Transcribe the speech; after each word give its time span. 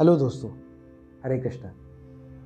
Hello 0.00 0.14
दोस्तों, 0.16 0.48
हरे 1.24 1.36
कृष्णा। 1.38 1.70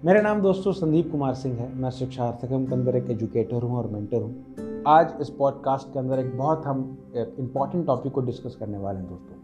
मेरा 0.04 0.21
नाम 0.21 0.40
दोस्तों 0.43 0.72
संदीप 0.72 1.11
कुमार 1.11 1.35
सिंह 1.35 1.54
है। 1.56 1.69
मैं 1.74 1.90
शिक्षार्थकम 1.90 2.65
के 2.67 2.74
अंदर 2.74 2.96
एक 2.96 3.11
एजुकेटर 3.11 3.62
हूँ 3.62 3.77
और 3.79 3.87
मेंटर 3.90 4.22
हूँ। 4.22 4.83
आज 4.87 5.12
इस 5.21 5.30
पॉडकास्ट 5.30 5.93
के 5.93 5.98
अंदर 5.98 6.19
एक 6.19 6.37
बहुत 6.38 6.67
हम 6.67 6.80
इंपॉर्टेंट 7.17 7.87
टॉपिक 7.87 8.13
को 8.13 8.21
डिस्कस 8.21 8.56
करने 8.60 8.78
वाले 8.78 8.99
हैं 8.99 9.09
दोस्तों। 9.09 9.37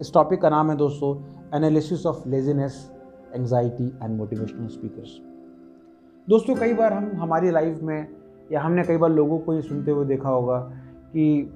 इस 0.00 0.12
टॉपिक 0.14 0.42
का 0.42 0.50
नाम 0.50 0.70
है 0.70 0.76
दोस्तों 0.76 1.14
analysis 1.56 2.06
of 2.06 2.28
laziness 2.28 2.80
anxiety 3.34 3.88
and 4.02 4.16
motivational 4.16 4.66
speakers 4.68 5.20
दोस्तों, 6.28 6.54
कई 6.54 6.72
बार 6.72 6.92
हम, 6.92 7.12
हमारी 7.14 7.50
लाइफ 7.50 7.82
में, 7.82 8.08
या 8.52 8.60
हमने 8.60 8.84
कई 8.84 8.96
बार 8.96 9.10
लोगों 9.10 9.38
को 9.38 9.54
ये 9.54 9.62
सुनते 9.62 9.90
हुए 9.90 10.06
देखा 10.06 10.28
होगा 10.28 10.58
कि 11.12 11.50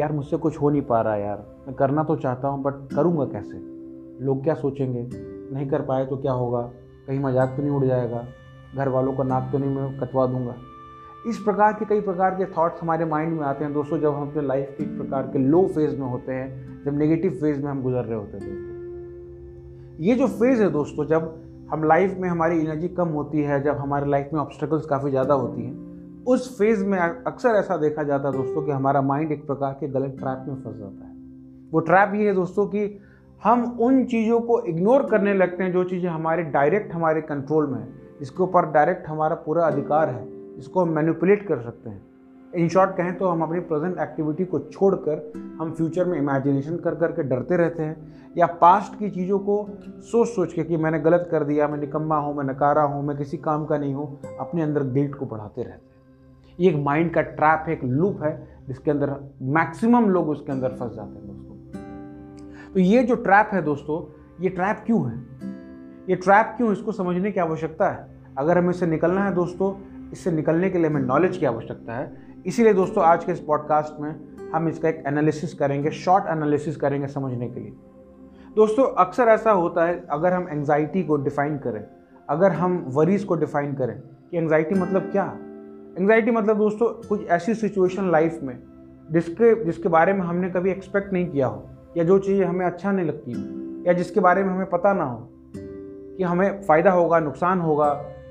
यार 0.00 0.12
मुझसे 0.12 0.36
कुछ 0.36 0.60
हो 0.60 0.70
नहीं 0.70 0.82
पा 0.82 1.00
रहा 1.00 1.16
यार। 1.16 1.46
मैं 1.66 1.76
करना 1.76 2.04
तो 2.04 2.16
चाहता 2.16 2.48
हूँ 2.48 2.62
बट 2.62 2.94
करूँगा 2.94 3.24
कैसे? 3.24 3.75
लोग 4.20 4.42
क्या 4.44 4.54
सोचेंगे? 4.54 5.08
नहीं 5.54 5.68
कर 5.68 5.82
पाए 5.82 6.06
तो 6.06 6.16
क्या 6.16 6.32
होगा? 6.32 6.60
कहीं 7.06 7.20
मज़ाक 7.20 7.54
तो 7.56 7.62
नहीं 7.62 7.72
उड़ 7.72 7.84
जाएगा? 7.84 8.24
घर 8.74 8.88
वालों 8.88 9.12
का 9.12 9.24
नाक 9.24 9.48
तो 9.52 9.58
नहीं 9.58 9.70
मैं 9.70 9.98
कटवा 10.00 10.26
दूँगा? 10.26 10.54
इस 11.26 11.38
प्रकार 11.38 11.72
के 11.72 11.84
कई 11.84 12.00
प्रकार 12.00 12.34
के 12.34 12.44
थॉट्स 12.46 12.82
हमारे 12.82 13.04
माइंड 13.04 13.32
में 13.32 13.44
आते 13.46 13.64
हैं 13.64 13.72
दोस्तों, 13.74 13.98
जब 13.98 14.14
हम 14.14 14.28
अपने 14.30 14.42
लाइफ 14.42 14.74
के 14.78 14.84
एक 14.84 14.96
प्रकार 14.98 15.22
के 15.22 15.38
लो 15.38 15.66
फ़ेज़ 15.66 15.96
में 15.96 16.06
होते 16.06 16.32
हैं, 16.32 16.84
जब 16.84 16.98
नेगेटिव 16.98 17.30
फ़ेज़ 17.30 17.62
में 17.62 17.70
हम 17.70 17.82
गुजर 17.82 18.04
रहे 18.04 18.18
होते 18.18 18.36
हैं 18.36 18.74
ये 20.00 20.14
जो 20.14 20.26
फ़ेज़ 20.26 20.62
है 20.62 20.70
दोस्तों, 20.70 21.06
जब 21.06 21.42
हम 21.70 21.84
लाइफ 21.84 22.16
में 22.18 22.28
हमारी 22.28 22.60
एनर्जी 22.60 22.88
कम 22.88 23.08
होती 23.08 23.42
है, 23.42 23.62
जब 23.62 23.76
हमारे 23.76 24.10
लाइफ 24.10 24.30
में 24.32 24.40
ऑब्स्टेकल्स 24.40 24.86
काफ़ी 24.86 25.10
ज़्यादा 25.10 25.34
होती 25.34 25.62
हैं, 25.62 26.24
उस 26.24 26.58
फ़ेज़ 26.58 26.84
में 26.84 26.98
अक्सर 26.98 27.48
ऐसा 27.48 27.76
देखा 27.76 28.02
जाता 28.02 28.28
है 28.28 28.34
दोस्तों 28.34 28.62
कि 28.62 28.72
हमारा 28.72 29.02
माइंड 29.02 29.32
एक 29.32 29.46
प्रकार 29.46 29.72
के 29.72 29.88
गलत 29.88 30.16
ट्रैप 30.18 30.44
में 30.48 30.54
फंस 30.54 30.76
जाता 30.76 31.06
है। 31.06 31.14
वो 31.72 31.80
ट्रैप 31.80 32.12
ये 32.14 32.26
है 32.26 32.34
दोस्तों 32.34 32.66
कि 32.66 32.86
हम 33.44 33.78
उन 33.80 34.04
चीज़ों 34.04 34.40
को 34.40 34.60
इग्नोर 34.60 35.02
करने 35.02 35.34
लगते 35.34 35.64
हैं 35.64 35.72
जो 35.72 35.84
चीज़ें 35.84 36.10
हमारे 36.10 36.42
डायरेक्ट 36.42 36.92
हमारे 36.92 37.20
कंट्रोल 37.20 37.66
में 37.66 37.78
है। 37.78 37.88
जिसके 38.20 38.42
ऊपर 38.42 38.66
डायरेक्ट 38.66 39.08
हमारा 39.08 39.36
पूरा 39.36 39.66
अधिकार 39.66 40.08
है। 40.08 40.26
इसको 40.58 40.80
हम 40.80 40.88
मैनिपुलेट 40.88 41.46
कर 41.46 41.60
सकते 41.60 41.90
हैं। 41.90 42.02
इन 42.54 42.68
शॉर्ट 42.68 42.96
कहें 42.96 43.14
तो 43.18 43.28
हम 43.28 43.42
अपनी 43.42 43.60
प्रेजेंट 43.60 43.98
एक्टिविटी 43.98 44.44
को 44.44 44.58
छोड़कर 44.58 45.32
हम 45.60 45.72
फ्यूचर 45.72 46.04
में 46.04 46.18
इमेजिनेशन 46.18 46.76
कर 46.76 46.94
करके 46.94 47.22
डरते 47.22 47.56
रहते 47.56 47.82
हैं 47.82 48.14
या 48.38 48.46
पास्ट 48.46 48.98
की 48.98 49.10
चीज़ों 49.10 49.38
को 49.38 49.66
सोच 50.02 50.28
सोच 50.28 50.52
के 50.52 50.64
कि 50.64 50.76
मैंने 50.76 51.00
गलत 51.00 51.28
कर 51.30 51.44
दिया, 51.44 51.68
मैं 51.68 51.78
निकम्मा 51.78 52.16
हूँ, 52.16 52.34
मैं 52.36 52.44
नकारा 52.44 52.82
हूँ, 52.82 53.02
मैं 53.06 53.16
किसी 53.16 53.36
काम 53.36 53.64
का 53.64 53.78
नहीं 53.78 53.94
हूँ, 53.94 54.20
अपने 54.40 54.62
अंदर 54.62 54.82
गिल्ट 54.82 55.14
को 55.14 55.26
बढ़ाते 55.26 55.62
रहते 55.62 55.72
हैं। 55.72 55.80
ये 56.60 56.70
एक 56.70 56.76
माइंड 56.76 57.14
का 57.14 57.20
ट्रैप 57.20 57.64
है 57.66 57.72
एक 57.72 57.84
लूप 57.84 58.22
है 58.22 58.48
जिसके 58.68 58.90
अंदर 58.90 59.14
मैक्सिमम 59.42 60.08
लोग 60.10 60.28
उसके 60.28 60.52
अंदर 60.52 60.68
फंस 60.68 60.94
जाते 60.94 61.18
हैं 61.18 61.26
दोस्तों। 61.26 61.45
तो 62.74 62.80
ये 62.80 63.02
जो 63.02 63.14
ट्रैप 63.14 63.50
है 63.52 63.62
दोस्तों, 63.62 64.22
ये 64.42 64.48
ट्रैप 64.48 64.82
क्यों 64.86 65.10
है? 65.10 65.18
ये 66.10 66.16
ट्रैप 66.16 66.54
क्यों 66.56 66.72
इसको 66.72 66.92
समझने 66.92 67.32
की 67.32 67.40
आवश्यकता 67.40 67.90
है। 67.90 68.08
अगर 68.38 68.58
हमें 68.58 68.70
इससे 68.70 68.86
निकलना 68.86 69.24
है 69.24 69.34
दोस्तों, 69.34 69.74
इससे 70.12 70.30
निकलने 70.30 70.70
के 70.70 70.78
लिए 70.78 70.86
हमें 70.86 71.00
नॉलेज 71.00 71.36
की 71.36 71.46
आवश्यकता 71.46 71.94
है। 71.94 72.16
इसीलिए 72.46 72.74
दोस्तों, 72.74 73.04
आज 73.04 73.24
के 73.24 73.32
इस 73.32 73.40
पॉडकास्ट 73.40 74.00
में 74.00 74.36
हम 74.54 74.68
इसका 74.68 74.88
एक 74.88 75.04
एनालिसिस 75.06 75.54
करेंगे 75.54 75.90
शॉर्ट 75.90 76.24
एनालिसिस 76.28 76.76
करेंगे 76.76 77.06
समझने 77.06 77.48
के 77.48 77.60
लिए। 77.60 77.72
दोस्तों, 78.56 78.84
अक्सर 78.84 79.22
ऐसा 79.22 79.50
होता 79.50 79.84
है, 79.84 80.06
अगर 80.10 80.32
हम 80.32 80.48
एंग्जाइटी 80.48 81.02
को 81.02 81.16
डिफाइन 81.16 81.58
करें, 81.58 81.84
अगर 82.28 82.52
हम 82.52 82.84
वरीज 82.88 83.24
को 83.24 83.34
डिफाइन 83.34 83.74
करें, 83.74 84.00
कि 84.00 84.38
एंग्जाइटी 84.38 84.74
मतलब 84.74 85.02
क्या? 85.02 85.38
एंग्जाइटी 85.98 86.30
मतलब 86.30 86.58
दोस्तों, 86.58 87.08
कुछ 87.08 87.26
ऐसी 87.26 87.54
सिचुएशन 87.54 88.10
लाइफ 88.10 88.40
में, 88.42 88.62
जिसके 89.10 89.64
जिसके 89.64 89.88
बारे 89.88 90.12
में 90.12 90.20
हमने 90.20 90.50
कभी 90.50 90.70
एक्सपेक्ट 90.70 91.12
नहीं 91.12 91.28
किया 91.28 91.46
हो। 91.46 91.68
या 91.96 92.04
जो 92.04 92.18
चीज़ 92.18 92.42
हमें 92.42 92.64
अच्छा 92.66 92.92
नहीं 92.92 93.06
लगती 93.06 93.32
हो, 93.32 93.84
या 93.86 93.92
जिसके 93.92 94.20
बारे 94.20 94.42
में 94.44 94.50
हमें 94.50 94.68
पता 94.70 94.92
ना 94.92 95.04
हो, 95.04 95.28
कि 96.16 96.22
हमें 96.22 96.62
फ़ायदा 96.62 96.90
होगा, 96.90 97.20
नुकसान 97.20 97.60
होगा, 97.60 97.88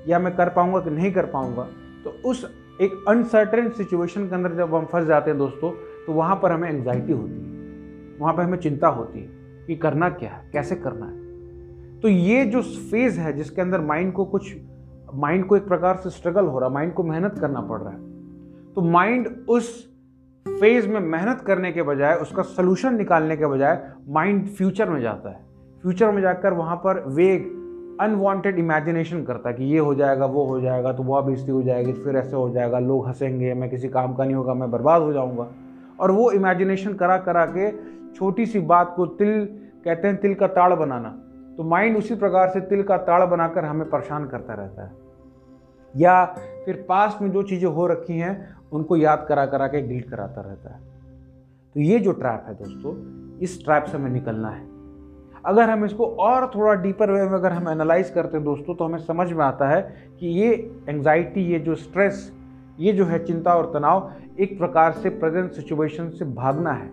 या 0.08 0.18
मैं 0.18 0.34
कर 0.36 0.48
पाऊँगा 0.48 0.80
कि 0.80 0.90
नहीं 0.90 1.12
कर 1.12 1.26
पाऊँगा 1.26 1.68
तो 2.04 2.10
उस 2.24 2.44
एक 2.80 3.04
अनसर्टेन 3.08 3.70
सिचुएशन 3.70 4.28
के 4.28 4.34
अंदर 4.34 4.54
जब 4.54 4.74
हम 4.74 4.84
फंस 4.84 5.06
जाते 5.06 5.30
हैं 5.30 5.38
दोस्तों 5.38 5.70
तो 6.06 6.12
वहाँ 6.12 6.36
पर 6.36 6.52
हमें 6.52 6.68
एंग्जाइटी 6.68 7.12
होती 7.12 7.32
है। 7.32 8.18
वहाँ 8.20 8.34
पर 8.34 8.42
हमें 8.42 8.58
चिंता 8.58 8.88
होती 8.88 9.20
है 9.20 9.28
कि 9.66 9.76
करना 9.76 10.08
क्या 10.10 10.30
है, 10.30 10.50
कैसे 10.52 10.76
करना 10.76 11.06
है। 11.06 12.00
तो 12.00 12.08
ये 12.08 12.44
जो 12.44 12.62
फ़ेज़ 12.62 13.20
है, 13.20 13.32
जिसके 13.32 13.62
अंदर 13.62 13.80
माइंड 13.80 14.12
को 14.12 14.24
कुछ 14.24 14.54
माइंड 15.14 15.44
को 15.46 15.56
एक 15.56 15.66
प्रकार 15.68 15.96
से 15.96 16.10
स्ट्रगल 16.10 16.46
हो 16.46 16.58
रहा 16.58 16.68
है 16.68 16.74
माइंड 16.74 16.92
को 16.94 17.02
मेहनत 17.02 17.38
करना 17.38 17.60
पड़ 17.60 17.80
रहा 17.80 17.92
है 17.92 18.72
तो 18.74 18.82
माइंड 18.82 19.28
उस 19.48 19.68
फ़ेज़ 20.46 20.88
में 20.88 21.00
मेहनत 21.00 21.40
करने 21.40 21.72
के 21.72 21.82
बजाय, 21.82 22.14
उसका 22.14 22.42
सोल्यूशन 22.42 22.94
निकालने 22.94 23.36
के 23.36 23.46
बजाय 23.46 23.92
माइंड 24.08 24.46
फ्यूचर 24.48 24.90
में 24.90 25.00
जाता 25.00 25.30
है। 25.30 25.44
फ्यूचर 25.82 26.10
में 26.10 26.22
जाकर 26.22 26.52
वहाँ 26.52 26.76
पर 26.76 27.04
वेग 27.06 27.54
अनवांटेड 28.00 28.58
इमेजिनेशन 28.58 29.22
करता 29.24 29.48
है 29.48 29.54
कि 29.54 29.64
ये 29.64 29.78
हो 29.78 29.94
जाएगा, 29.94 30.26
वो 30.26 30.44
हो 30.44 30.60
जाएगा 30.60 30.92
तो 30.92 31.02
वह 31.02 31.20
बेजती 31.20 31.52
हो 31.52 31.62
जाएगी, 31.62 31.92
फिर 31.92 32.16
ऐसे 32.16 32.36
हो 32.36 32.50
जाएगा, 32.50 32.78
लोग 32.78 33.06
हंसेंगे, 33.06 33.54
मैं 33.54 33.70
किसी 33.70 33.88
काम 33.88 34.14
का 34.14 34.24
नहीं 34.24 34.34
होगा, 34.34 34.54
मैं 34.54 34.70
बर्बाद 34.70 35.02
हो 35.02 35.12
जाऊँगा। 35.12 35.48
और 36.00 36.10
वो 36.10 36.30
इमेजिनेशन 36.30 36.94
करा 36.94 37.18
करा 37.18 37.46
के 37.46 37.70
छोटी 38.14 38.46
सी 38.46 38.60
बात 38.60 38.92
को 38.96 39.06
तिल, 39.06 39.44
कहते 39.84 40.08
हैं 40.08 40.16
तिल 40.16 40.34
का 40.34 40.46
ताड़ 40.46 40.74
बनाना। 40.74 41.08
तो 41.56 41.62
माइंड 41.62 41.96
उसी 41.96 42.14
प्रकार 42.14 42.48
से 42.48 42.60
तिल 42.60 42.82
का 42.82 42.96
ताड़ 42.96 43.24
बनाकर 43.24 43.64
हमें 43.64 43.90
परेशान 43.90 44.26
करता 44.26 44.54
रहता 44.54 44.84
है। 44.84 44.92
या 45.96 46.24
फिर 46.64 46.86
पास्ट 46.88 47.22
में 47.22 47.30
जो 47.32 47.42
चीज़ें 47.42 47.68
हो 47.68 47.86
रखी 47.86 48.18
हैं 48.18 48.55
उनको 48.72 48.96
याद 48.96 49.26
करा 49.28 49.46
करा 49.46 49.66
के 49.66 49.88
गिल्ट 49.88 50.10
कराता 50.10 50.40
रहता 50.40 50.74
है। 50.74 50.80
तो 51.74 51.80
ये 51.80 51.98
जो 51.98 52.12
ट्रैप 52.12 52.44
है 52.48 52.54
दोस्तों, 52.54 52.94
इस 53.38 53.64
ट्रैप 53.64 53.84
से 53.84 53.98
हमें 53.98 54.10
निकलना 54.10 54.48
है। 54.48 54.66
अगर 55.46 55.70
हम 55.70 55.84
इसको 55.84 56.06
और 56.06 56.52
थोड़ा 56.54 56.74
डीपर 56.74 57.10
वे 57.10 57.22
में 57.22 57.34
अगर 57.34 57.52
हम 57.52 57.68
एनालाइज 57.68 58.10
करते 58.10 58.36
हैं 58.36 58.44
दोस्तों 58.44 58.74
तो 58.74 58.84
हमें 58.84 58.98
समझ 58.98 59.32
में 59.32 59.44
आता 59.44 59.68
है 59.68 60.10
कि 60.20 60.26
ये 60.26 60.76
एंग्जाइटी 60.88 61.40
ये 61.40 61.58
जो 61.58 61.74
स्ट्रेस 61.74 62.32
ये 62.80 62.92
जो 62.92 63.04
है 63.04 63.24
चिंता 63.24 63.54
और 63.54 63.70
तनाव, 63.74 64.12
एक 64.40 64.58
प्रकार 64.58 64.92
से 64.92 65.08
प्रेजेंट 65.08 65.52
सिचुएशन 65.52 66.08
से 66.08 66.24
भागना 66.24 66.72
है। 66.72 66.92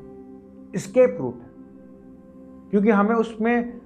स्केप 0.75 1.17
रूट 1.19 1.35
है। 1.35 1.49
क्योंकि 2.71 2.89
हमें 2.89 3.15
उसमें, 3.15 3.81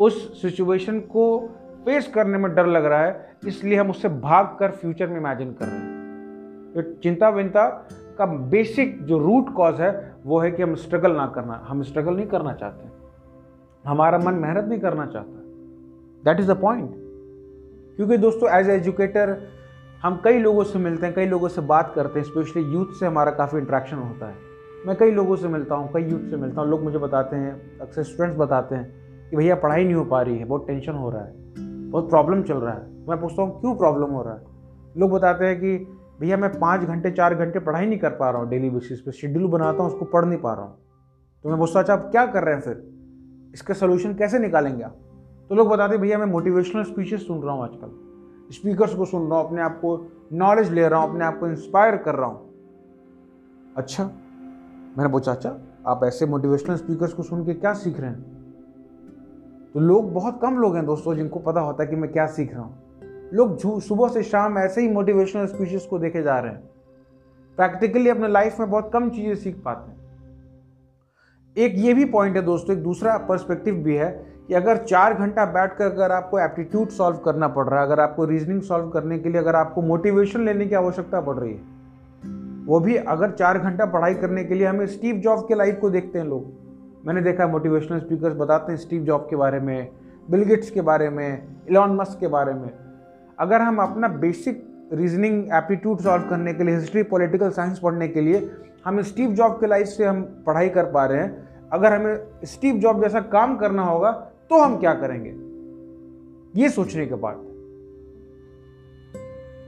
उस 0.00 0.42
सिचुएशन 0.42 1.00
को 1.00 1.50
फेस 1.84 2.12
करने 2.14 2.38
में 2.38 2.54
डर 2.54 2.66
लग 2.66 2.84
रहा 2.84 3.02
है, 3.02 3.36
इसलिए 3.46 3.78
हम 3.78 3.90
उससे 3.90 4.08
भाग 4.08 4.56
कर 4.60 4.70
फ्यूचर 4.70 5.06
में 5.06 5.16
इमेजिन 5.16 5.52
कर 5.52 5.66
रहे 5.66 5.76
हैं। 5.76 5.99
तो 6.74 6.82
चिंता 7.02 7.28
विंता 7.28 7.66
का 8.18 8.26
बेसिक 8.26 9.02
जो 9.04 9.18
रूट 9.18 9.52
कॉज 9.54 9.80
है, 9.80 10.14
वो 10.26 10.38
है 10.38 10.50
कि 10.50 10.62
हम 10.62 10.74
स्ट्रगल 10.74 11.12
ना 11.12 11.26
करना, 11.26 11.64
हम 11.68 11.82
स्ट्रगल 11.82 12.14
नहीं 12.14 12.26
करना 12.26 12.52
चाहते। 12.52 12.88
हमारा 13.84 14.18
मन 14.18 14.34
मेहनत 14.34 14.64
नहीं 14.64 14.80
करना 14.80 15.06
चाहता। 15.06 15.40
दैट 16.24 16.40
इज़ 16.40 16.52
द 16.52 16.56
पॉइंट 16.56 16.90
क्योंकि 17.96 18.16
दोस्तों 18.16 18.50
एज 18.50 18.68
एजुकेटर 18.68 19.36
हम 20.02 20.20
कई 20.24 20.38
लोगों 20.38 20.64
से 20.64 20.78
मिलते 20.78 21.06
हैं, 21.06 21.14
कई 21.14 21.26
लोगों 21.26 21.48
से 21.48 21.60
बात 21.60 21.92
करते 21.94 22.18
हैं 22.18 22.26
स्पेशली 22.26 22.62
यूथ 22.62 22.92
से 23.00 23.06
हमारा 23.06 23.30
काफ़ी 23.30 23.58
इंट्रैक्शन 23.58 23.96
होता 23.96 24.26
है। 24.26 24.34
मैं 24.86 24.96
कई 24.96 25.10
लोगों 25.10 25.36
से 25.36 25.48
मिलता 25.48 25.74
हूँ, 25.74 25.92
कई 25.92 26.02
यूथ 26.02 26.30
से 26.30 26.36
मिलता 26.36 26.60
हूँ, 26.60 26.70
लोग 26.70 26.82
मुझे 26.82 26.98
बताते 26.98 27.36
हैं, 27.36 27.78
अक्सर 27.80 28.02
स्टूडेंट्स 28.02 28.38
बताते 28.38 28.74
हैं 28.74 29.30
कि 29.30 29.36
भैया 29.36 29.54
पढ़ाई 29.54 29.84
नहीं 29.84 29.94
हो 29.94 30.04
पा 30.04 30.22
रही 30.22 30.38
है, 30.38 30.44
बहुत 30.44 30.66
टेंशन 30.66 30.92
हो 30.92 31.10
रहा 31.10 31.22
है, 31.22 31.32
बहुत 31.90 32.10
प्रॉब्लम 32.10 32.42
चल 32.42 32.54
रहा 32.54 32.74
है। 32.74 33.06
मैं 33.08 33.20
पूछता 33.20 33.42
हूँ, 33.42 33.60
क्यों 33.60 33.74
प्रॉब्लम 33.76 34.10
हो 34.10 34.22
रहा 34.22 34.34
है? 34.34 34.40
लोग 34.96 35.10
बताते 35.10 35.46
हैं 35.46 35.56
कि 35.60 35.76
भैया, 36.20 36.36
मैं 36.36 36.58
पाँच 36.58 36.80
घंटे, 36.80 37.10
चार 37.10 37.34
घंटे 37.34 37.58
पढ़ाई 37.58 37.86
नहीं 37.86 37.98
कर 37.98 38.10
पा 38.10 38.30
रहा 38.30 38.40
हूँ 38.40 38.48
डेली 38.50 38.70
बेसिस 38.70 39.00
पे 39.00 39.12
शेड्यूल 39.12 39.46
बनाता 39.46 39.82
हूँ, 39.82 39.92
उसको 39.92 40.04
पढ़ 40.04 40.24
नहीं 40.24 40.38
पा 40.38 40.54
रहा 40.54 40.64
हूँ। 40.64 40.78
तो 41.44 41.48
मैं 41.48 41.58
पूछता 41.58 41.80
अच्छा 41.80 41.92
आप 41.92 42.08
क्या 42.10 42.26
कर 42.26 42.44
रहे 42.44 42.54
हैं 42.54 42.60
फिर? 42.60 42.82
इसका 43.54 43.74
सोल्यूशन 43.74 44.14
कैसे 44.14 44.38
निकालेंगे 44.38 44.82
आप? 44.82 44.96
तो 45.48 45.54
लोग 45.54 45.68
बताते 45.68 45.98
भैया, 45.98 46.18
मैं 46.18 46.26
मोटिवेशनल 46.26 46.84
स्पीचेस 46.84 47.26
सुन 47.26 47.42
रहा 47.42 47.54
हूँ 47.54 47.62
आजकल। 47.64 48.54
स्पीकर्स 48.54 48.94
को 48.94 49.04
सुन 49.04 49.30
रहा 49.30 49.38
हूँ, 49.38 49.46
अपने 49.46 49.62
आप 49.62 49.78
को 49.80 50.10
नॉलेज 50.32 50.72
ले 50.72 50.88
रहा 50.88 51.00
हूँ, 51.00 51.10
अपने 51.10 51.24
आप 51.24 51.38
को 51.40 51.46
इंस्पायर 51.46 51.96
कर 51.96 52.14
रहा 52.14 52.26
हूँ। 52.26 52.48
अच्छा 53.76 54.04
मैंने 54.96 55.08
पूछा 55.08 55.32
अच्छा 55.32 55.56
आप 55.86 56.00
ऐसे 56.04 56.26
मोटिवेशनल 56.26 56.76
स्पीकर्स 56.76 57.12
को 57.12 57.22
सुन 57.22 57.46
के 57.46 57.54
क्या 57.54 57.72
सीख 57.72 58.00
रहे 58.00 58.10
हैं? 58.10 58.20
तो 59.74 59.80
लोग, 59.80 60.12
बहुत 60.14 60.38
कम 60.42 60.58
लोग 60.58 60.76
हैं 60.76 60.86
दोस्तों, 60.86 61.14
जिनको 61.14 61.38
पता 61.38 61.60
होता 61.60 61.82
है 61.82 61.90
कि 61.90 61.96
मैं 61.96 62.12
क्या 62.12 62.26
सीख 62.26 62.54
रहा 62.54 62.62
हूँ। 62.62 62.89
लोग 63.32 63.80
सुबह 63.80 64.08
से 64.08 64.22
शाम 64.22 64.58
ऐसे 64.58 64.80
ही 64.80 64.88
मोटिवेशनल 64.88 65.46
स्पीचेस 65.46 65.86
को 65.86 65.98
देखे 65.98 66.22
जा 66.22 66.38
रहे 66.38 66.52
हैं। 66.52 66.68
प्रैक्टिकली 67.58 68.08
अपने 68.08 68.28
लाइफ 68.28 68.60
में 68.60 68.70
बहुत 68.70 68.90
कम 68.92 69.08
चीज़ें 69.10 69.34
सीख 69.34 69.60
पाते 69.64 69.90
हैं। 69.90 69.98
एक 71.56 71.74
ये 71.76 71.94
भी 71.94 72.04
पॉइंट 72.04 72.36
है 72.36 72.42
दोस्तों, 72.42 72.76
एक 72.76 72.82
दूसरा 72.82 73.16
पर्सपेक्टिव 73.18 73.74
भी 73.74 73.96
है 73.96 74.10
कि 74.48 74.54
अगर 74.54 74.76
चार 74.76 75.14
घंटा 75.14 75.44
बैठ 75.46 75.76
कर 75.76 75.84
अगर 75.84 76.12
आपको 76.12 76.38
एप्टीट्यूड 76.38 76.88
सॉल्व 76.88 77.16
करना 77.16 77.48
पड़ 77.48 77.66
रहा 77.68 77.80
है, 77.80 77.86
अगर 77.86 78.00
आपको 78.00 78.24
रीजनिंग 78.24 78.62
सॉल्व 78.62 78.88
करने 78.88 79.18
के 79.18 79.28
लिए, 79.28 79.40
अगर 79.40 79.56
आपको 79.56 79.82
मोटिवेशन 79.82 80.44
लेने 80.44 80.66
की 80.66 80.74
आवश्यकता 80.74 81.20
पड़ 81.20 81.36
रही 81.36 81.52
है, 81.52 81.60
वो 82.66 82.80
भी 82.80 82.96
अगर 82.96 83.30
चार 83.30 83.58
घंटा 83.58 83.84
पढ़ाई 83.86 84.14
करने 84.14 84.44
के 84.44 84.54
लिए 84.54 84.66
हमें 84.66 84.86
स्टीव 84.86 85.16
जॉब 85.16 85.46
के 85.48 85.54
लाइफ 85.54 85.78
को 85.80 85.90
देखते 85.90 86.18
हैं 86.18 86.26
लोग। 86.26 87.06
मैंने 87.06 87.22
देखा 87.22 87.46
मोटिवेशनल 87.46 88.00
स्पीकर्स 88.00 88.36
बताते 88.36 88.72
हैं 88.72 88.78
स्टीव 88.78 89.02
जॉब 89.02 89.26
के 89.30 89.36
बारे 89.36 89.60
में 89.60 89.88
बिलगिट्स 90.30 90.70
के 90.70 90.80
बारे 90.80 91.08
में 91.10 91.42
इलॉन 91.68 91.96
मस्क 91.96 92.20
के 92.20 92.28
बारे 92.28 92.54
में। 92.54 92.70
अगर 93.40 93.60
हम 93.60 93.78
अपना 93.78 94.08
बेसिक 94.20 94.62
रीजनिंग 94.92 95.42
एप्टीट्यूड 95.54 96.00
सॉल्व 96.00 96.28
करने 96.28 96.52
के 96.54 96.64
लिए 96.64 96.74
हिस्ट्री 96.74 97.02
पॉलिटिकल 97.02 97.50
साइंस 97.50 97.78
पढ़ने 97.78 98.08
के 98.08 98.20
लिए, 98.20 98.50
हम 98.86 99.00
स्टीव 99.02 99.30
जॉब 99.30 99.52
के 99.52 99.66
लाइफ 99.66 99.86
से 99.86 100.04
हम 100.04 100.22
पढ़ाई 100.46 100.68
कर 100.68 100.84
पा 100.84 101.04
रहे 101.06 101.18
हैं, 101.18 101.48
अगर 101.72 101.92
हमें 101.92 102.44
स्टीव 102.44 102.76
जॉब 102.76 103.02
जैसा 103.02 103.20
काम 103.30 103.56
करना 103.56 103.82
होगा 103.82 104.10
तो 104.50 104.60
हम 104.60 104.76
क्या 104.78 104.92
करेंगे? 104.94 105.30
ये 106.54 106.68
सोचने 106.68 107.06
के 107.06 107.14
बाद। 107.16 107.48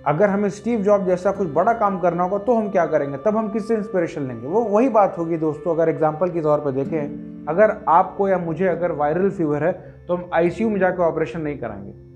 अगर 0.07 0.31
हमें 0.31 0.49
स्टीव 0.51 0.81
जॉब 0.83 1.07
जैसा 1.07 1.31
कुछ 1.33 1.49
बड़ा 1.49 1.73
काम 1.73 1.99
करना 2.01 2.23
होगा 2.23 2.39
तो 2.39 2.55
हम 2.55 2.71
क्या 2.71 2.87
करेंगे? 2.87 3.17
तब 3.17 3.37
हम 3.37 3.49
किससे 3.49 3.75
इंस्पिरेशन 3.75 4.23
लेंगे? 4.23 4.47
वो 4.47 4.61
वही 4.63 4.89
बात 4.91 5.19
होगी 5.19 5.37
दोस्तों, 5.39 5.75
अगर 5.75 5.89
एग्ज़ाम्पल 5.89 6.31
के 6.31 6.41
तौर 6.41 6.61
पर 6.61 6.71
देखें। 6.73 7.45
अगर 7.49 7.77
आपको 7.89 8.29
या 8.29 8.39
मुझे 8.39 8.67
अगर 8.67 8.93
वायरल 8.93 9.31
फीवर 9.31 9.65
है 9.65 9.73
तो 10.09 10.15
हम 10.15 10.31
आईसीयू 10.35 10.71
में 10.71 10.79
जाकर 10.81 11.03
ऑपरेशन 11.03 11.41
नहीं 11.41 11.59
कराएँगे। 11.59 12.12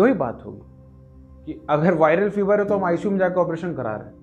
वही 0.00 0.12
बात 0.12 0.42
होगी 0.46 0.60
कि 1.44 1.60
अगर 1.70 1.94
वायरल 1.94 2.30
फीवर 2.30 2.60
है 2.60 2.64
तो 2.64 2.76
हम 2.76 2.84
आईसीयू 2.84 3.10
में 3.10 3.18
जाकर 3.18 3.36
ऑपरेशन 3.36 3.72
करा 3.74 3.94
रहे 3.96 4.06
हैं। 4.06 4.20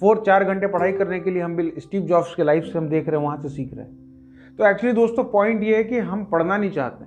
फोर 0.00 0.22
चार 0.26 0.44
घंटे 0.44 0.66
पढ़ाई 0.66 0.92
करने 0.92 1.20
के 1.20 1.30
लिए 1.30 1.42
हम 1.42 1.56
भी 1.56 1.72
स्टीव 1.78 2.02
जॉब्स 2.02 2.34
के 2.34 2.44
लाइफ 2.44 2.64
से 2.64 2.78
हम 2.78 2.88
देख 2.88 3.08
रहे 3.08 3.16
हैं, 3.16 3.24
वहाँ 3.24 3.42
से 3.42 3.48
सीख 3.48 3.74
रहे 3.74 3.84
हैं। 3.84 4.56
तो 4.56 4.66
एक्चुअली 4.66 4.94
दोस्तों 4.94 5.24
पॉइंट 5.24 5.62
ये 5.62 5.76
है 5.76 5.84
कि 5.84 5.98
हम 5.98 6.24
पढ़ना 6.24 6.56
नहीं 6.56 6.70
चाहते 6.70 7.04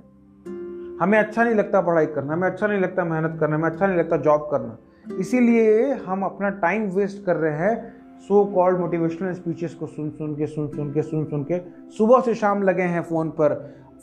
हमें 1.02 1.18
अच्छा 1.20 1.44
नहीं 1.44 1.56
लगता 1.56 1.82
पढ़ाई 1.82 2.06
करना, 2.06 2.34
हमें 2.34 2.48
अच्छा 2.48 2.68
नहीं 2.68 2.80
लगता 2.80 3.04
मेहनत 3.04 3.38
करना, 3.40 3.56
हमें 3.56 3.70
अच्छा 3.70 3.88
नहीं 3.88 3.98
लगता 3.98 4.18
जॉब 4.18 4.48
करना। 4.52 4.78
इसीलिए 5.20 5.94
हम 5.94 6.24
अपना 6.24 6.50
टाइम 6.50 6.90
वेस्ट 6.90 7.26
कर 7.26 7.36
रहे 7.36 7.54
हैं 7.54 7.94
सो 8.22 8.44
कॉल्ड 8.46 8.80
मोटिवेशनल 8.80 9.34
स्पीचेस 9.34 9.74
को 9.74 9.88
सुन 9.88 10.10
सुन 10.10 10.36
के, 10.36 10.48
सुन 10.48 10.68
सुन 10.68 10.92
के, 10.94 11.02
सुन 11.02 11.26
सुन 11.26 11.44
के 11.44 11.60
सुबह 11.98 12.22
से 12.22 12.36
शाम 12.36 12.64
लगे 12.64 12.84
हैं 12.84 13.02
फ़ोन 13.02 13.30
पर। 13.30 13.54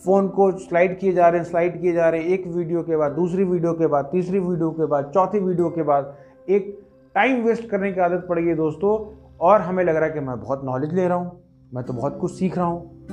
फ़ोन 0.05 0.29
को 0.29 0.51
स्लाइड 0.59 0.99
किए 0.99 1.13
जा 1.13 1.29
रहे 1.29 1.41
हैं 1.41 1.45
स्लाइड 1.45 1.81
किए 1.81 1.93
जा 1.93 2.09
रहे 2.09 2.21
हैं। 2.21 2.29
एक 2.29 2.47
वीडियो 2.47 2.83
के 2.83 2.97
बाद, 2.97 3.13
दूसरी 3.13 3.45
वीडियो 3.45 3.73
के 3.73 3.87
बाद, 3.87 4.09
तीसरी 4.13 4.39
वीडियो 4.39 4.71
के 4.71 4.87
बाद, 4.87 5.11
चौथी 5.15 5.39
वीडियो 5.39 5.71
के 5.71 5.83
बाद 5.83 6.15
एक 6.49 6.79
टाइम 7.15 7.43
वेस्ट 7.45 7.69
करने 7.69 7.93
की 7.93 8.01
आदत 8.01 8.27
पड़ 8.29 8.39
गई 8.39 8.55
दोस्तों। 8.55 8.95
और 9.41 9.61
हमें 9.61 9.85
लग 9.85 9.97
रहा 9.97 10.05
है 10.05 10.11
कि 10.11 10.21
मैं 10.21 10.41
बहुत 10.41 10.65
नॉलेज 10.65 10.95
ले 10.95 11.07
रहा 11.09 11.17
हूँ, 11.17 11.41
मैं 11.75 11.85
तो 11.85 11.93
बहुत 11.93 12.19
कुछ 12.21 12.33
सीख 12.33 12.59
रहा 12.59 12.67
हूँ। 12.67 13.07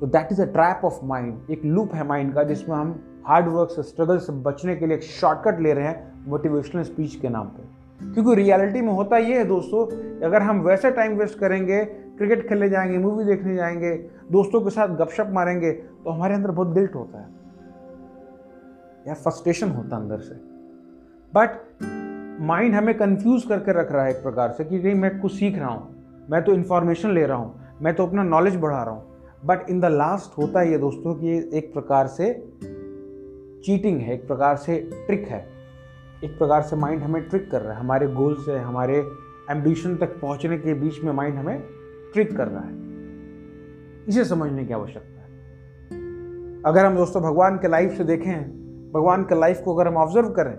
तो 0.00 0.06
that 0.06 0.28
is 0.32 0.42
a 0.42 0.46
trap 0.46 0.80
of 0.84 1.04
mind 1.04 1.50
एक 1.50 1.64
लूप 1.64 1.94
है 1.94 2.06
माइंड 2.06 2.34
का, 2.34 2.42
जिसमें 2.42 2.76
हम 2.76 2.98
हार्ड 3.26 3.48
वर्क 3.48 3.70
से 3.70 3.82
स्ट्रगल 3.82 4.18
से 4.18 4.32
बचने 4.32 4.76
के 4.76 4.86
लिए 4.86 4.96
एक 4.96 5.02
शॉर्टकट 5.02 5.60
ले 5.60 5.72
रहे 5.72 5.84
हैं 5.84 6.28
मोटिवेशनल 6.28 6.82
स्पीच 6.82 7.14
के 7.14 7.28
नाम 7.28 7.46
पे। 7.46 7.73
क्योंकि 8.00 8.34
रियलिटी 8.34 8.80
में 8.80 8.92
होता 8.92 9.16
ये 9.16 9.38
है 9.38 9.44
दोस्तों, 9.44 9.86
अगर 10.20 10.42
हम 10.42 10.60
वैसे 10.60 10.90
टाइम 10.90 11.16
वेस्ट 11.16 11.38
करेंगे 11.38 11.84
क्रिकेट 11.84 12.48
खेलने 12.48 12.68
जाएँगे 12.68 12.98
मूवी 12.98 13.24
देखने 13.24 13.54
जाएँगे, 13.56 13.94
दोस्तों 14.32 14.60
के 14.60 14.70
साथ 14.70 14.96
गपशप 14.96 15.30
मारेंगे 15.32 15.72
तो 15.72 16.10
हमारे 16.10 16.34
अंदर 16.34 16.50
बहुत 16.50 16.74
गिल्ट 16.74 16.94
होता 16.94 17.18
है। 17.18 17.28
या 19.08 19.14
फ्रस्ट्रेशन 19.14 19.68
होता 19.68 19.96
है 19.96 20.02
अंदर 20.02 20.18
से। 20.18 20.34
बट 21.32 22.40
माइंड 22.40 22.74
हमें 22.74 22.94
कंफ्यूज 22.98 23.44
करके 23.44 23.72
रख 23.72 23.92
रहा 23.92 24.04
है 24.04 24.10
एक 24.10 24.22
प्रकार 24.22 24.50
से 24.50 24.64
कि 24.64 24.78
नहीं, 24.78 24.94
मैं 24.94 25.18
कुछ 25.20 25.34
सीख 25.34 25.58
रहा 25.58 25.68
हूँ, 25.68 25.94
मैं 26.30 26.42
तो 26.44 26.52
इन्फॉर्मेशन 26.52 27.10
ले 27.10 27.26
रहा 27.26 27.36
हूँ, 27.36 27.60
मैं 27.82 27.94
तो 27.94 28.06
अपना 28.06 28.22
नॉलेज 28.22 28.56
बढ़ा 28.56 28.82
रहा 28.82 28.94
हूँ। 28.94 29.12
बट 29.44 29.70
इन 29.70 29.80
द 29.80 29.84
लास्ट 29.84 30.38
होता 30.38 30.60
है 30.60 30.70
ये 30.70 30.78
दोस्तों 30.78 31.14
कि 31.14 31.50
एक 31.54 31.72
प्रकार 31.72 32.06
से 32.06 32.32
चीटिंग 33.64 34.00
है, 34.00 34.14
एक 34.14 34.26
प्रकार 34.26 34.56
से 34.56 34.78
ट्रिक 35.06 35.26
है। 35.28 35.53
एक 36.24 36.38
प्रकार 36.38 36.62
से 36.62 36.76
माइंड 36.76 37.02
हमें 37.02 37.22
ट्रिक 37.22 37.50
कर 37.50 37.60
रहा 37.60 37.72
है। 37.74 37.80
हमारे 37.80 38.06
गोल 38.06 38.34
से, 38.34 38.58
हमारे 38.58 38.98
एम्बिशन 39.50 39.96
तक 39.96 40.20
पहुँचने 40.20 40.58
के 40.58 40.74
बीच 40.74 41.02
में 41.04 41.12
माइंड 41.12 41.38
हमें 41.38 41.60
ट्रिक 42.12 42.36
कर 42.36 42.48
रहा 42.48 42.62
है। 42.62 42.74
इसे 44.08 44.24
समझने 44.24 44.64
की 44.64 44.72
आवश्यकता 44.72 45.20
है। 45.20 46.62
अगर 46.62 46.84
हम 46.84 46.96
दोस्तों 46.96 47.22
भगवान 47.22 47.56
के 47.56 47.68
लाइफ 47.68 47.92
से 47.92 48.04
देखें, 48.04 48.90
भगवान 48.92 49.22
के 49.22 49.40
लाइफ 49.40 49.60
को 49.64 49.74
अगर 49.74 49.88
हम 49.88 49.96
ऑब्ज़र्व 49.96 50.28
करें 50.30 50.54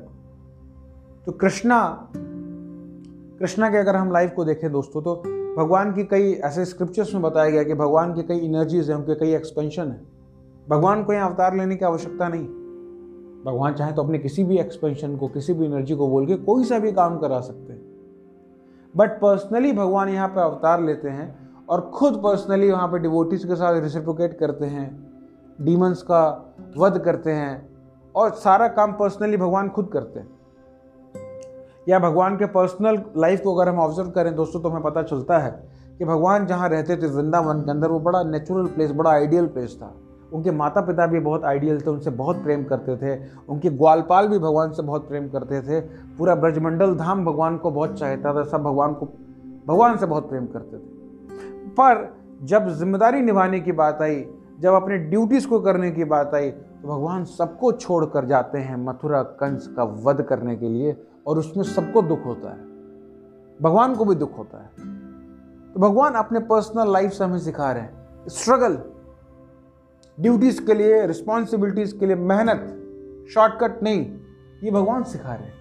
तो 1.25 1.31
कृष्णा 1.31 2.09
कृष्णा 3.39 3.69
के 3.69 3.77
अगर 3.77 3.95
हम 3.95 4.11
लाइफ 4.11 4.33
को 4.35 4.45
देखें 4.45 4.71
दोस्तों 4.71 5.01
तो 5.01 5.15
भगवान 5.57 5.93
की 5.93 6.03
कई 6.03 6.31
ऐसे 6.33 6.65
स्क्रिप्चर्स 6.65 7.13
में 7.13 7.23
बताया 7.23 7.49
गया 7.49 7.63
कि 7.63 7.73
भगवान 7.73 8.13
की 8.13 8.23
कई 8.23 8.45
एनर्जीज 8.45 8.89
हैं, 8.89 8.97
उनके 8.97 9.15
कई 9.15 9.33
एक्सपेंशन 9.33 9.83
है। 9.83 10.01
भगवान 10.69 11.03
को 11.03 11.13
यहाँ 11.13 11.29
अवतार 11.29 11.55
लेने 11.55 11.75
की 11.75 11.85
आवश्यकता 11.85 12.27
नहीं। 12.29 12.47
भगवान 13.45 13.73
चाहे 13.73 13.91
तो 13.93 14.03
अपने 14.03 14.19
किसी 14.19 14.43
भी 14.43 14.57
एक्सपेंशन 14.57 15.15
को, 15.17 15.27
किसी 15.27 15.53
भी 15.53 15.65
एनर्जी 15.65 15.95
को 15.95 16.07
बोल 16.07 16.25
के 16.27 16.35
कोई 16.35 16.63
सा 16.63 16.79
भी 16.79 16.91
काम 16.91 17.17
करा 17.17 17.39
सकते 17.41 17.73
हैं। 17.73 17.81
बट 18.93 19.19
पर्सनली 19.21 19.71
भगवान 19.73 20.09
यहाँ 20.09 20.27
पे 20.27 20.41
अवतार 20.41 20.81
लेते 20.81 21.09
हैं 21.09 21.65
और 21.69 21.81
खुद 21.93 22.13
पर्सनली 22.23 22.71
वहाँ 22.71 22.87
पे 22.87 22.99
डिवोटिस 22.99 23.45
के 23.45 23.55
साथ 23.55 23.81
रिसिप्रोकेट 23.81 24.37
करते 24.39 24.65
हैं 24.65 24.87
डीमंस 25.59 26.01
का 26.01 26.21
वध 26.77 26.97
करते 26.97 27.31
हैं 27.31 27.69
और 28.15 28.31
सारा 28.35 28.67
काम 28.67 28.93
पर्सनली 28.93 29.37
भगवान 29.37 29.69
खुद 29.69 29.89
करते 29.93 30.19
हैं। 30.19 30.33
या 31.89 31.99
भगवान 31.99 32.37
के 32.37 32.45
पर्सनल 32.45 33.01
लाइफ 33.17 33.41
को 33.43 33.55
अगर 33.55 33.69
हम 33.69 33.79
ऑब्ज़र्व 33.79 34.09
करें, 34.09 34.35
दोस्तों 34.35 34.61
तो 34.61 34.69
हमें 34.69 34.83
पता 34.83 35.03
चलता 35.03 35.37
है 35.37 35.51
कि 35.97 36.05
भगवान 36.05 36.45
जहाँ 36.47 36.69
रहते 36.69 36.97
थे 36.97 37.07
वृंदावन 37.07 37.61
के 37.61 37.71
अंदर 37.71 37.91
वो 37.91 37.99
बड़ा 37.99 38.23
नेचुरल 38.23 38.65
प्लेस 38.65 38.91
बड़ा 38.91 39.11
आइडियल 39.11 39.47
प्लेस 39.47 39.77
था। 39.81 39.93
उनके 40.33 40.51
माता 40.51 40.81
पिता 40.81 41.07
भी 41.07 41.19
बहुत 41.19 41.43
आइडियल 41.43 41.81
थे, 41.81 41.89
उनसे 41.89 42.09
बहुत 42.09 42.43
प्रेम 42.43 42.63
करते 42.63 42.97
थे, 42.97 43.29
उनके 43.49 43.69
ग्वालपाल 43.69 44.27
भी 44.27 44.39
भगवान 44.39 44.71
से 44.71 44.81
बहुत 44.81 45.07
प्रेम 45.07 45.29
करते 45.29 45.61
थे, 45.61 45.81
पूरा 46.17 46.35
ब्रजमंडल 46.35 46.95
धाम 46.95 47.25
भगवान 47.25 47.57
को 47.57 47.71
बहुत 47.71 47.99
चाहता 47.99 48.33
था, 48.33 48.43
सब 48.43 48.63
भगवान 48.63 48.93
को, 48.93 49.05
भगवान 49.67 49.97
से 49.97 50.05
बहुत 50.05 50.29
प्रेम 50.29 50.45
करते 50.45 50.77
थे। 50.77 50.93
पर 51.69 52.15
जब 52.43 52.69
ज़िम्मेदारी 52.69 53.21
निभाने 53.21 53.59
की 53.59 53.71
बात 53.71 54.01
आई, 54.01 54.25
जब 54.59 54.73
अपने 54.73 54.97
ड्यूटीज़ 54.97 55.47
को 55.47 55.59
करने 55.59 55.91
की 55.91 56.03
बात 56.03 56.33
आई 56.33 56.51
तो 56.51 56.87
भगवान 56.87 57.23
सबको 57.25 57.71
छोड़ 57.71 58.05
कर 58.05 58.25
जाते 58.25 58.57
हैं 58.57 58.75
मथुरा 58.75 59.21
कंस 59.23 59.67
का 59.67 59.83
वध 59.83 60.21
करने 60.21 60.55
के 60.55 60.69
लिए 60.69 60.95
और 61.27 61.37
उसमें 61.37 61.63
सबको 61.63 62.01
दुख 62.01 62.25
होता 62.25 62.49
है। 62.49 62.63
भगवान 63.61 63.95
को 63.95 64.05
भी 64.05 64.15
दुख 64.15 64.37
होता 64.37 64.57
है। 64.57 64.69
तो 65.73 65.79
भगवान 65.79 66.13
अपने 66.13 66.39
पर्सनल 66.39 66.91
लाइफ 66.91 67.11
से 67.11 67.23
हमें 67.23 67.39
सिखा 67.39 67.71
रहे 67.71 67.83
हैं। 67.83 68.27
स्ट्रगल 68.27 68.77
ड्यूटीज़ 70.17 70.61
के 70.65 70.73
लिए 70.73 71.05
रिस्पॉन्सिबिलिटीज 71.07 71.91
के 71.93 72.05
लिए 72.05 72.15
मेहनत 72.15 73.27
शॉर्टकट 73.33 73.81
नहीं, 73.83 74.05
ये 74.63 74.71
भगवान 74.71 75.03
सिखा 75.03 75.33
रहे 75.33 75.47
हैं। 75.47 75.53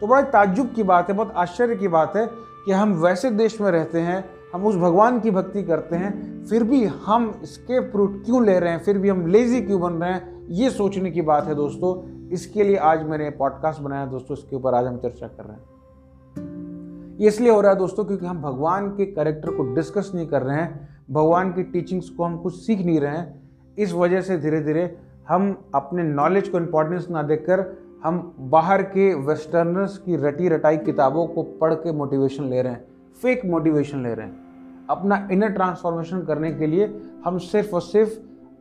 तो 0.00 0.06
बड़ा 0.06 0.22
ताज्जुब 0.22 0.72
की 0.74 0.82
बात 0.82 1.08
है, 1.08 1.16
बहुत 1.16 1.32
आश्चर्य 1.36 1.76
की 1.76 1.88
बात 1.88 2.16
है 2.16 2.26
कि 2.66 2.72
हम 2.72 2.92
वैसे 2.94 3.30
देश 3.30 3.60
में 3.60 3.70
रहते 3.70 4.00
हैं, 4.00 4.24
हम 4.54 4.66
उस 4.66 4.76
भगवान 4.76 5.20
की 5.20 5.30
भक्ति 5.30 5.62
करते 5.62 5.96
हैं, 5.96 6.44
फिर 6.44 6.64
भी 6.64 6.84
हम 6.84 7.40
इसके 7.42 7.80
फ्रूट 7.90 8.24
क्यों 8.24 8.44
ले 8.46 8.58
रहे 8.58 8.72
हैं, 8.72 8.78
फिर 8.78 8.98
भी 8.98 9.08
हम 9.08 9.26
लेजी 9.26 9.60
क्यों 9.60 9.80
बन 9.80 9.92
रहे 9.92 10.12
हैं, 10.12 10.46
ये 10.50 10.70
सोचने 10.70 11.10
की 11.10 11.22
बात 11.22 11.44
है 11.44 11.54
दोस्तों। 11.54 11.94
इसके 12.30 12.64
लिए 12.64 12.76
आज 12.76 13.02
मैंने 13.02 13.30
पॉडकास्ट 13.30 13.80
बनाया 13.80 14.06
दोस्तों, 14.06 14.36
इसके 14.36 14.56
ऊपर 14.56 14.74
आज 14.74 14.86
हम 14.86 14.98
चर्चा 14.98 15.26
कर 15.26 15.44
रहे 15.44 15.56
हैं। 15.56 17.16
ये 17.20 17.28
इसलिए 17.28 17.50
हो 17.50 17.60
रहा 17.60 17.72
है 17.72 17.78
दोस्तों 17.78 18.04
क्योंकि 18.04 18.26
हम 18.26 18.42
भगवान 18.42 18.88
के 18.88 19.06
कैरेक्टर 19.06 19.50
को 19.50 19.74
डिस्कस 19.74 20.10
नहीं 20.14 20.26
कर 20.26 20.42
रहे 20.42 20.56
हैं, 20.56 20.88
भगवान 21.10 21.52
की 21.52 21.62
टीचिंग्स 21.62 22.08
को 22.08 22.24
हम 22.24 22.36
कुछ 22.38 22.54
सीख 22.56 22.84
नहीं 22.86 23.00
रहे 23.00 23.16
हैं 23.16 23.43
इस 23.78 23.92
वजह 23.92 24.20
से 24.20 24.38
धीरे 24.38 24.60
धीरे 24.60 24.98
हम 25.28 25.64
अपने 25.74 26.02
नॉलेज 26.02 26.48
को 26.48 26.58
इम्पोर्टेंस 26.58 27.06
ना 27.10 27.22
देकर 27.22 27.64
हम 28.04 28.36
बाहर 28.40 28.82
के 28.82 29.14
वेस्टर्नर्स 29.14 29.98
की 29.98 30.16
रटी 30.16 30.48
रटाई 30.48 30.78
किताबों 30.78 31.26
को 31.26 31.42
पढ़ 31.42 31.74
के 31.74 31.92
मोटिवेशन 31.92 32.44
ले 32.44 32.62
रहे 32.62 32.72
हैं 32.72 32.84
फेक 33.22 33.44
मोटिवेशन 33.46 34.02
ले 34.02 34.14
रहे 34.14 34.26
हैं। 34.26 34.86
अपना 34.90 35.28
इनर 35.32 35.48
ट्रांसफॉर्मेशन 35.48 36.22
करने 36.22 36.52
के 36.54 36.66
लिए 36.66 37.00
हम 37.24 37.38
सिर्फ़ 37.38 37.74
और 37.74 37.80
सिर्फ़ 37.80 38.12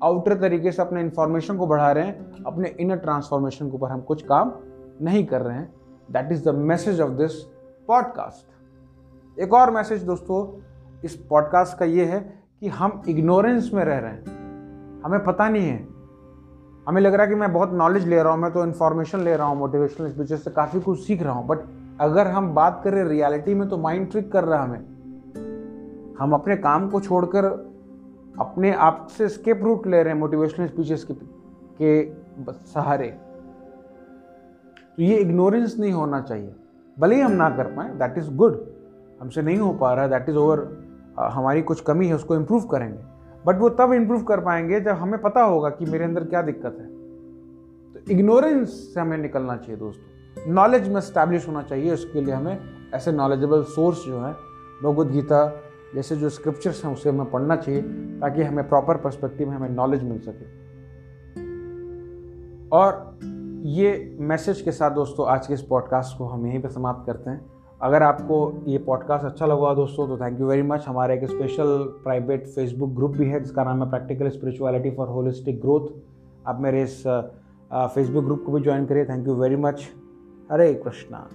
आउटर 0.04 0.40
तरीके 0.40 0.72
से 0.72 0.82
अपने 0.82 1.02
इन्फॉर्मेशन 1.02 1.58
को 1.58 1.68
बढ़ा 1.68 1.92
रहे 1.92 2.06
हैं, 2.06 2.44
अपने 2.44 2.76
इनर 2.80 2.98
ट्रांसफॉर्मेशन 2.98 3.70
के 3.70 3.76
ऊपर 3.76 3.90
हम 3.90 4.02
कुछ 4.02 4.24
काम 4.24 4.52
नहीं 5.02 5.26
कर 5.26 5.42
रहे 5.42 5.58
हैं। 5.58 5.74
That 6.12 6.32
is 6.32 6.50
the 6.50 6.56
message 6.56 7.02
of 7.02 7.12
this 7.12 7.34
podcast 7.88 9.40
एक 9.40 9.54
और 9.54 9.72
मैसेज 9.72 10.04
दोस्तों, 10.04 10.62
इस 11.06 11.16
पॉडकास्ट 11.16 11.78
का 11.78 11.86
ये 11.86 12.06
है 12.06 12.20
कि 12.60 12.68
हम 12.68 13.02
इग्नोरेंस 13.08 13.72
में 13.74 13.84
रह 13.86 13.98
रहे 13.98 14.12
हैं। 14.12 14.33
हमें 15.06 15.24
पता 15.24 15.50
नहीं 15.50 15.68
है। 15.68 15.88
हमें 16.88 17.02
लग 17.02 17.14
रहा 17.14 17.24
है 17.24 17.30
कि 17.30 17.36
मैं 17.36 17.52
बहुत 17.54 17.74
नॉलेज 17.74 18.08
ले 18.08 18.22
रहा 18.24 18.34
हूँ 18.34 18.42
मैं 18.42 18.52
तो 18.52 18.64
इन्फॉर्मेशन 18.64 19.20
ले 19.20 19.36
रहा 19.36 19.48
हूँ 19.48 19.58
मोटिवेशनल 19.58 20.10
स्पीचेस 20.10 20.44
से 20.44 20.52
काफ़ी 20.52 20.80
कुछ 20.80 21.00
सीख 21.00 21.22
रहा 21.22 21.34
हूँ। 21.34 21.48
बट 21.48 21.60
अगर 22.02 22.28
हम 22.28 22.54
बात 22.56 22.82
करें 22.84 23.04
रियलिटी 23.04 23.54
में 23.54 23.68
तो 23.70 23.78
माइंड 23.78 24.10
ट्रिक 24.12 24.32
कर 24.32 24.44
रहा 24.44 24.62
है 24.64 24.68
हमें। 24.68 26.16
हम 26.20 26.34
अपने 26.34 26.56
काम 26.56 26.90
को 26.90 27.00
छोड़कर 27.02 27.46
अपने 28.40 28.74
आप 28.74 29.08
से 29.18 29.28
स्केप 29.30 29.64
रूट 29.64 29.88
ले 29.88 30.02
रहे 30.04 30.14
हैं 30.14 30.20
मोटिवेशनल 30.20 30.68
स्पीचेस 30.68 31.04
के, 31.04 31.14
के 31.14 32.54
सहारे। 32.66 33.08
तो 34.98 35.04
ये 35.04 35.18
इग्नोरेंस 35.18 35.76
नहीं 35.80 35.92
होना 35.92 36.22
चाहिए। 36.22 36.54
भले 36.98 37.16
ही 37.16 37.22
हम 37.22 37.32
ना 37.32 37.50
कर 37.50 37.74
पाए 37.76 37.90
दैट 38.00 38.18
इज़ 38.18 38.30
गुड 38.36 38.60
हमसे 39.22 39.42
नहीं 39.42 39.58
हो 39.58 39.74
पा 39.74 39.94
रहा 39.94 40.04
है 40.04 40.10
दैट 40.10 40.30
इज़ 40.30 40.38
ओवर 40.38 40.68
हमारी 41.20 41.62
कुछ 41.62 41.82
कमी 41.82 42.08
है 42.08 42.16
उसको 42.16 42.36
इम्प्रूव 42.36 42.64
करेंगे। 42.66 43.13
बट 43.48 43.60
वो 43.60 43.70
तब 43.70 43.94
इम्प्रूव 43.94 44.24
कर 44.24 44.40
पाएँगे 44.40 44.80
जब 44.80 44.92
हमें 44.92 45.22
पता 45.22 45.44
होगा 45.44 45.70
कि 45.70 45.86
मेरे 45.86 46.06
अंदर 46.06 46.24
क्या 46.24 46.42
दिक्कत 46.42 46.78
है। 46.80 46.86
तो 47.94 48.12
इग्नोरेंस 48.12 48.70
से 48.70 49.02
हमें 49.02 49.18
निकलना 49.18 49.58
चाहिए 49.58 49.80
दोस्तों। 49.80 50.54
नॉलेज 50.54 50.90
में 50.90 51.02
स्टैब्लिश 51.02 51.48
होना 51.48 51.62
चाहिए, 51.62 51.94
उसके 51.94 52.22
लिए 52.22 52.34
हमें 52.34 52.60
ऐसे 52.94 53.12
नॉलेजेबल 53.12 53.64
सोर्स 53.64 54.06
जो 54.06 54.20
है, 54.20 54.34
भगवद 54.84 55.12
गीता 55.12 55.62
जैसे 55.96 56.16
जो 56.16 56.30
स्क्रिप्चर्स 56.30 56.86
हैं, 56.86 56.94
उसे 56.94 57.10
हमें 57.10 57.32
पढ़ना 57.32 57.56
चाहिए 57.56 57.82
ताकि 58.20 58.44
हमें 58.44 58.70
प्रॉपर 58.70 58.98
पर्सपेक्टिव 58.98 59.50
में 59.50 59.58
हमें 59.58 59.70
नॉलेज 59.70 60.04
मिल 60.04 60.20
सके। 60.20 60.64
और 62.70 63.20
ये 63.64 64.18
मैसेज 64.20 64.62
के 64.62 64.72
साथ 64.72 64.92
दोस्तों, 64.92 65.28
आज 65.28 65.48
के 65.48 65.54
इस 65.54 65.62
पॉडकास्ट 65.62 66.18
को 66.18 66.26
हम 66.26 66.48
यहीं 66.48 66.62
पर 66.62 66.70
समाप्त 66.70 67.06
करते 67.06 67.30
हैं। 67.30 67.46
अगर 67.84 68.04
आपको 68.04 68.36
ये 68.68 68.78
पॉडकास्ट 68.78 69.26
अच्छा 69.26 69.46
लगा 69.46 69.74
दोस्तों 69.74 70.08
तो 70.08 70.18
थैंक 70.18 70.40
यू 70.40 70.48
वेरी 70.48 70.62
मच 70.62 70.86
हमारा 70.88 71.14
एक 71.14 71.24
स्पेशल 71.26 71.78
प्राइवेट 72.04 72.46
फेसबुक 72.48 72.90
ग्रुप 72.90 73.12
भी 73.12 73.26
है, 73.30 73.40
जिसका 73.40 73.64
नाम 73.64 73.84
है 73.84 73.90
practical 73.90 74.30
spirituality 74.30 74.92
for 74.92 75.08
holistic 75.08 75.60
growth 75.62 75.88
आप 76.48 76.62
मेरे 76.62 76.84
इस 76.84 77.02
फेसबुक 77.08 78.24
ग्रुप 78.26 78.44
को 78.46 78.52
भी 78.52 78.62
ज्वाइन 78.62 78.86
करिए. 78.86 79.06
Thank 79.06 79.28
you 79.28 79.36
very 79.36 79.56
much 79.56 79.88
Hare 80.52 80.74
Krishna. 80.74 81.28